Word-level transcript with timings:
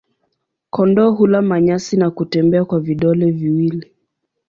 Kondoo 0.69 1.11
hula 1.13 1.41
manyasi 1.41 1.97
na 1.97 2.11
kutembea 2.11 2.65
kwa 2.65 2.79
vidole 2.79 3.31
viwili. 3.31 3.91